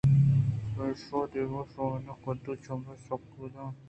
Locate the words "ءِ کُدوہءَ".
2.11-2.61